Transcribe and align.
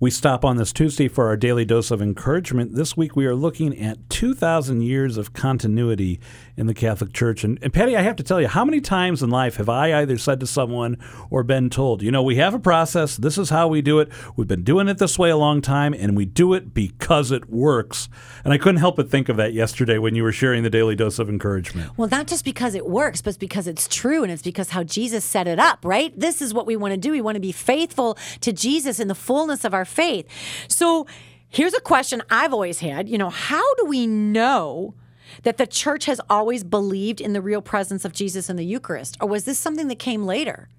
We 0.00 0.12
stop 0.12 0.44
on 0.44 0.58
this 0.58 0.72
Tuesday 0.72 1.08
for 1.08 1.26
our 1.26 1.36
daily 1.36 1.64
dose 1.64 1.90
of 1.90 2.00
encouragement. 2.00 2.76
This 2.76 2.96
week 2.96 3.16
we 3.16 3.26
are 3.26 3.34
looking 3.34 3.76
at 3.76 4.08
2,000 4.10 4.80
years 4.80 5.16
of 5.16 5.32
continuity 5.32 6.20
in 6.56 6.68
the 6.68 6.74
Catholic 6.74 7.12
Church. 7.12 7.42
And, 7.42 7.58
and, 7.62 7.72
Patty, 7.72 7.96
I 7.96 8.02
have 8.02 8.14
to 8.14 8.22
tell 8.22 8.40
you, 8.40 8.46
how 8.46 8.64
many 8.64 8.80
times 8.80 9.24
in 9.24 9.30
life 9.30 9.56
have 9.56 9.68
I 9.68 10.00
either 10.00 10.16
said 10.16 10.38
to 10.38 10.46
someone 10.46 10.98
or 11.30 11.42
been 11.42 11.68
told, 11.68 12.02
you 12.02 12.12
know, 12.12 12.22
we 12.22 12.36
have 12.36 12.54
a 12.54 12.60
process, 12.60 13.16
this 13.16 13.36
is 13.36 13.50
how 13.50 13.66
we 13.66 13.82
do 13.82 13.98
it, 13.98 14.08
we've 14.36 14.46
been 14.46 14.62
doing 14.62 14.86
it 14.86 14.98
this 14.98 15.18
way 15.18 15.30
a 15.30 15.36
long 15.36 15.60
time, 15.60 15.92
and 15.94 16.16
we 16.16 16.24
do 16.24 16.54
it 16.54 16.72
because 16.72 17.32
it 17.32 17.50
works. 17.50 18.08
And 18.44 18.52
I 18.52 18.58
couldn't 18.58 18.78
help 18.78 18.94
but 18.94 19.10
think 19.10 19.28
of 19.28 19.36
that 19.38 19.52
yesterday 19.52 19.98
when 19.98 20.14
you 20.14 20.22
were 20.22 20.30
sharing 20.30 20.62
the 20.62 20.70
daily 20.70 20.94
dose 20.94 21.18
of 21.18 21.28
encouragement. 21.28 21.98
Well, 21.98 22.08
not 22.08 22.28
just 22.28 22.44
because 22.44 22.76
it 22.76 22.86
works, 22.86 23.20
but 23.20 23.36
because 23.40 23.66
it's 23.66 23.88
true 23.88 24.22
and 24.22 24.30
it's 24.30 24.42
because 24.42 24.70
how 24.70 24.84
Jesus 24.84 25.24
set 25.24 25.48
it 25.48 25.58
up, 25.58 25.84
right? 25.84 26.16
This 26.16 26.40
is 26.40 26.54
what 26.54 26.66
we 26.66 26.76
want 26.76 26.92
to 26.92 26.98
do. 26.98 27.10
We 27.10 27.20
want 27.20 27.34
to 27.34 27.40
be 27.40 27.50
faithful 27.50 28.16
to 28.42 28.52
Jesus 28.52 29.00
in 29.00 29.08
the 29.08 29.16
fullness 29.16 29.64
of 29.64 29.74
our 29.74 29.87
faith. 29.88 30.28
So 30.68 31.06
here's 31.48 31.74
a 31.74 31.80
question 31.80 32.22
I've 32.30 32.52
always 32.52 32.80
had 32.80 33.08
you 33.08 33.18
know, 33.18 33.30
how 33.30 33.74
do 33.74 33.86
we 33.86 34.06
know? 34.06 34.94
That 35.42 35.58
the 35.58 35.66
church 35.66 36.06
has 36.06 36.22
always 36.30 36.64
believed 36.64 37.20
in 37.20 37.34
the 37.34 37.42
real 37.42 37.60
presence 37.60 38.06
of 38.06 38.14
Jesus 38.14 38.48
in 38.48 38.56
the 38.56 38.64
Eucharist? 38.64 39.18
Or 39.20 39.28
was 39.28 39.44
this 39.44 39.58
something 39.58 39.86
that 39.88 39.98
came 39.98 40.24
later? 40.24 40.70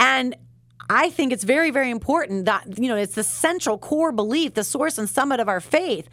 And 0.00 0.36
I 0.90 1.10
think 1.10 1.32
it's 1.32 1.44
very, 1.44 1.70
very 1.70 1.90
important 1.90 2.46
that, 2.46 2.78
you 2.78 2.88
know, 2.88 2.96
it's 2.96 3.14
the 3.14 3.22
central 3.22 3.78
core 3.78 4.12
belief, 4.12 4.54
the 4.54 4.64
source 4.64 4.96
and 4.98 5.08
summit 5.08 5.38
of 5.40 5.48
our 5.48 5.60
faith. 5.60 6.08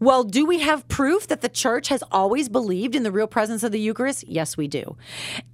Well, 0.00 0.22
do 0.22 0.46
we 0.46 0.60
have 0.60 0.86
proof 0.88 1.26
that 1.28 1.40
the 1.40 1.48
church 1.48 1.88
has 1.88 2.04
always 2.12 2.48
believed 2.48 2.94
in 2.94 3.02
the 3.02 3.10
real 3.10 3.26
presence 3.26 3.62
of 3.62 3.72
the 3.72 3.80
Eucharist? 3.80 4.26
Yes, 4.28 4.56
we 4.56 4.68
do. 4.68 4.96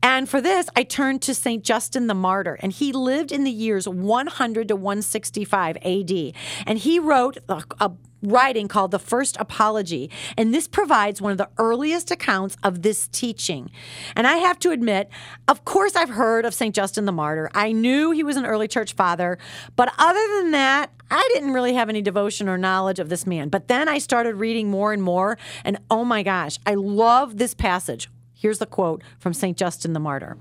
And 0.02 0.28
for 0.28 0.40
this, 0.40 0.68
I 0.76 0.82
turned 0.82 1.22
to 1.22 1.34
St. 1.34 1.64
Justin 1.64 2.06
the 2.08 2.14
Martyr, 2.14 2.58
and 2.60 2.72
he 2.72 2.92
lived 2.92 3.32
in 3.32 3.44
the 3.44 3.50
years 3.50 3.88
100 3.88 4.68
to 4.68 4.76
165 4.76 5.76
AD. 5.78 6.32
And 6.66 6.78
he 6.78 6.98
wrote 6.98 7.38
a, 7.48 7.62
a 7.80 7.92
writing 8.22 8.68
called 8.68 8.90
The 8.90 8.98
First 8.98 9.36
Apology, 9.38 10.10
and 10.36 10.52
this 10.52 10.68
provides 10.68 11.20
one 11.20 11.32
of 11.32 11.38
the 11.38 11.48
earliest 11.58 12.10
accounts 12.10 12.56
of 12.62 12.82
this 12.82 13.08
teaching. 13.08 13.70
And 14.16 14.26
I 14.26 14.36
have 14.36 14.58
to 14.60 14.70
admit, 14.70 15.08
of 15.46 15.64
course, 15.64 15.96
I've 15.96 16.10
heard 16.10 16.44
of 16.44 16.54
St. 16.54 16.74
Justin 16.74 17.04
the 17.04 17.12
Martyr. 17.12 17.50
I 17.54 17.72
knew 17.72 18.10
he 18.10 18.22
was 18.22 18.36
an 18.36 18.46
early 18.46 18.68
church 18.68 18.94
father, 18.94 19.38
but 19.76 19.92
other 19.98 20.26
than 20.38 20.50
that, 20.52 20.90
I 21.10 21.28
didn't 21.32 21.52
really 21.52 21.74
have 21.74 21.88
any 21.88 22.02
devotion 22.02 22.48
or 22.48 22.58
knowledge 22.58 22.98
of 22.98 23.08
this 23.08 23.26
man. 23.26 23.48
But 23.48 23.68
then 23.68 23.88
I 23.88 23.98
started 23.98 24.34
reading 24.36 24.70
more 24.70 24.92
and 24.92 25.02
more, 25.02 25.38
and 25.64 25.78
oh 25.90 26.04
my 26.04 26.22
gosh, 26.22 26.58
I 26.66 26.74
love 26.74 27.38
this 27.38 27.54
passage. 27.54 28.08
Here's 28.38 28.58
the 28.58 28.66
quote 28.66 29.02
from 29.18 29.34
St. 29.34 29.56
Justin 29.56 29.94
the 29.94 30.00
Martyr. 30.00 30.38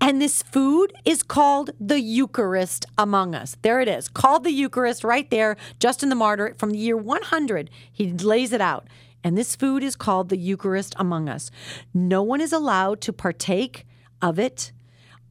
And 0.00 0.20
this 0.20 0.42
food 0.42 0.92
is 1.04 1.22
called 1.22 1.70
the 1.78 2.00
Eucharist 2.00 2.84
among 2.98 3.36
us. 3.36 3.56
There 3.62 3.80
it 3.80 3.86
is, 3.86 4.08
called 4.08 4.42
the 4.42 4.50
Eucharist 4.50 5.04
right 5.04 5.30
there. 5.30 5.56
Justin 5.78 6.08
the 6.08 6.16
Martyr 6.16 6.56
from 6.58 6.70
the 6.70 6.78
year 6.78 6.96
100, 6.96 7.70
he 7.92 8.12
lays 8.12 8.52
it 8.52 8.60
out. 8.60 8.88
And 9.22 9.38
this 9.38 9.54
food 9.54 9.84
is 9.84 9.94
called 9.94 10.30
the 10.30 10.36
Eucharist 10.36 10.96
among 10.98 11.28
us. 11.28 11.52
No 11.94 12.24
one 12.24 12.40
is 12.40 12.52
allowed 12.52 13.00
to 13.02 13.12
partake 13.12 13.86
of 14.20 14.40
it 14.40 14.72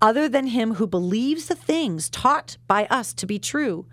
other 0.01 0.29
than 0.29 0.47
him 0.47 0.75
who 0.75 0.87
believes 0.87 1.47
the 1.47 1.55
things 1.55 2.09
taught 2.09 2.57
by 2.67 2.85
us 2.85 3.13
to 3.13 3.25
be 3.25 3.39
true, 3.39 3.85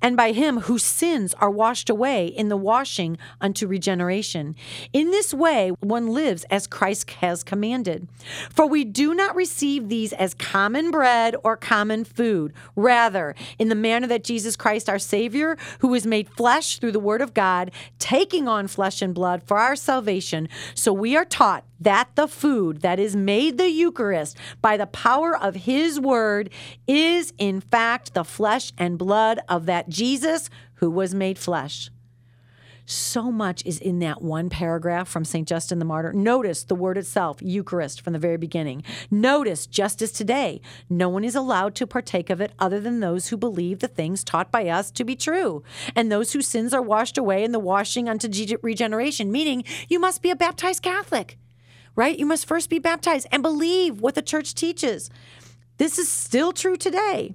and 0.00 0.16
by 0.16 0.32
him 0.32 0.60
whose 0.60 0.82
sins 0.82 1.34
are 1.34 1.50
washed 1.50 1.90
away 1.90 2.26
in 2.26 2.48
the 2.48 2.56
washing 2.56 3.18
unto 3.40 3.66
regeneration. 3.66 4.56
In 4.92 5.10
this 5.10 5.34
way, 5.34 5.70
one 5.80 6.08
lives 6.08 6.44
as 6.44 6.66
Christ 6.66 7.10
has 7.10 7.42
commanded. 7.42 8.08
For 8.50 8.66
we 8.66 8.84
do 8.84 9.14
not 9.14 9.36
receive 9.36 9.88
these 9.88 10.12
as 10.12 10.34
common 10.34 10.90
bread 10.90 11.36
or 11.44 11.56
common 11.56 12.04
food, 12.04 12.52
rather, 12.76 13.34
in 13.58 13.68
the 13.68 13.74
manner 13.74 14.06
that 14.06 14.24
Jesus 14.24 14.56
Christ, 14.56 14.88
our 14.88 14.98
Savior, 14.98 15.56
who 15.80 15.88
was 15.88 16.06
made 16.06 16.28
flesh 16.28 16.78
through 16.78 16.92
the 16.92 17.00
Word 17.00 17.20
of 17.20 17.34
God, 17.34 17.70
taking 17.98 18.48
on 18.48 18.66
flesh 18.66 19.02
and 19.02 19.14
blood 19.14 19.42
for 19.42 19.58
our 19.58 19.76
salvation, 19.76 20.48
so 20.74 20.92
we 20.92 21.16
are 21.16 21.24
taught 21.24 21.64
that 21.80 22.10
the 22.14 22.28
food 22.28 22.82
that 22.82 22.98
is 22.98 23.16
made 23.16 23.58
the 23.58 23.70
Eucharist 23.70 24.36
by 24.60 24.76
the 24.76 24.86
power 24.86 25.36
of 25.36 25.54
His 25.54 25.98
Word 25.98 26.50
is, 26.86 27.32
in 27.38 27.60
fact, 27.60 28.14
the 28.14 28.24
flesh 28.24 28.72
and 28.78 28.98
blood 28.98 29.40
of 29.48 29.66
that 29.66 29.88
Jesus 29.88 30.50
who 30.74 30.90
was 30.90 31.14
made 31.14 31.38
flesh. 31.38 31.90
So 32.86 33.30
much 33.30 33.64
is 33.64 33.78
in 33.78 34.00
that 34.00 34.20
one 34.20 34.50
paragraph 34.50 35.06
from 35.08 35.24
St. 35.24 35.46
Justin 35.46 35.78
the 35.78 35.84
Martyr. 35.84 36.12
Notice 36.12 36.64
the 36.64 36.74
word 36.74 36.98
itself, 36.98 37.36
Eucharist, 37.40 38.00
from 38.00 38.14
the 38.14 38.18
very 38.18 38.36
beginning. 38.36 38.82
Notice, 39.12 39.68
just 39.68 40.02
as 40.02 40.10
today, 40.10 40.60
no 40.88 41.08
one 41.08 41.22
is 41.22 41.36
allowed 41.36 41.76
to 41.76 41.86
partake 41.86 42.30
of 42.30 42.40
it 42.40 42.50
other 42.58 42.80
than 42.80 42.98
those 42.98 43.28
who 43.28 43.36
believe 43.36 43.78
the 43.78 43.86
things 43.86 44.24
taught 44.24 44.50
by 44.50 44.66
us 44.66 44.90
to 44.90 45.04
be 45.04 45.14
true, 45.14 45.62
and 45.94 46.10
those 46.10 46.32
whose 46.32 46.48
sins 46.48 46.74
are 46.74 46.82
washed 46.82 47.16
away 47.16 47.44
in 47.44 47.52
the 47.52 47.60
washing 47.60 48.08
unto 48.08 48.28
regeneration, 48.60 49.30
meaning 49.30 49.62
you 49.88 50.00
must 50.00 50.20
be 50.20 50.30
a 50.30 50.36
baptized 50.36 50.82
Catholic 50.82 51.38
right? 51.96 52.18
You 52.18 52.26
must 52.26 52.46
first 52.46 52.70
be 52.70 52.78
baptized 52.78 53.26
and 53.30 53.42
believe 53.42 54.00
what 54.00 54.14
the 54.14 54.22
church 54.22 54.54
teaches. 54.54 55.10
This 55.78 55.98
is 55.98 56.08
still 56.08 56.52
true 56.52 56.76
today. 56.76 57.34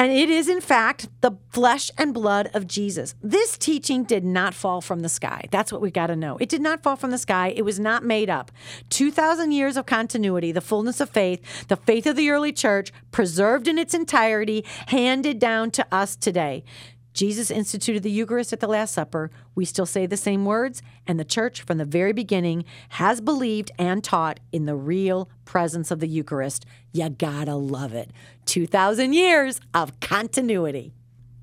And 0.00 0.10
it 0.10 0.30
is, 0.30 0.48
in 0.48 0.62
fact, 0.62 1.08
the 1.20 1.32
flesh 1.50 1.90
and 1.98 2.14
blood 2.14 2.48
of 2.54 2.66
Jesus. 2.66 3.14
This 3.22 3.58
teaching 3.58 4.04
did 4.04 4.24
not 4.24 4.54
fall 4.54 4.80
from 4.80 5.00
the 5.00 5.10
sky. 5.10 5.46
That's 5.50 5.70
what 5.70 5.82
we 5.82 5.90
got 5.90 6.06
to 6.06 6.16
know. 6.16 6.38
It 6.38 6.48
did 6.48 6.62
not 6.62 6.82
fall 6.82 6.96
from 6.96 7.10
the 7.10 7.18
sky. 7.18 7.52
It 7.54 7.66
was 7.66 7.78
not 7.78 8.02
made 8.02 8.30
up. 8.30 8.50
2,000 8.88 9.52
years 9.52 9.76
of 9.76 9.84
continuity, 9.84 10.52
the 10.52 10.62
fullness 10.62 11.00
of 11.00 11.10
faith, 11.10 11.68
the 11.68 11.76
faith 11.76 12.06
of 12.06 12.16
the 12.16 12.30
early 12.30 12.50
church, 12.50 12.94
preserved 13.10 13.68
in 13.68 13.76
its 13.76 13.92
entirety, 13.92 14.64
handed 14.86 15.38
down 15.38 15.70
to 15.72 15.86
us 15.92 16.16
today. 16.16 16.64
Jesus 17.12 17.50
instituted 17.50 18.02
the 18.02 18.10
Eucharist 18.10 18.52
at 18.52 18.60
the 18.60 18.68
Last 18.68 18.94
Supper. 18.94 19.30
We 19.54 19.64
still 19.64 19.86
say 19.86 20.06
the 20.06 20.16
same 20.16 20.44
words, 20.44 20.82
and 21.06 21.18
the 21.18 21.24
church 21.24 21.62
from 21.62 21.78
the 21.78 21.84
very 21.84 22.12
beginning 22.12 22.64
has 22.90 23.20
believed 23.20 23.70
and 23.78 24.02
taught 24.02 24.40
in 24.52 24.66
the 24.66 24.76
real 24.76 25.28
presence 25.44 25.90
of 25.90 26.00
the 26.00 26.08
Eucharist. 26.08 26.64
You 26.92 27.08
gotta 27.08 27.54
love 27.54 27.94
it. 27.94 28.10
2,000 28.46 29.12
years 29.12 29.60
of 29.74 29.98
continuity. 30.00 30.92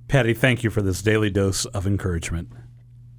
Patty, 0.07 0.33
thank 0.33 0.63
you 0.63 0.69
for 0.69 0.81
this 0.81 1.01
daily 1.01 1.29
dose 1.29 1.65
of 1.65 1.85
encouragement. 1.85 2.49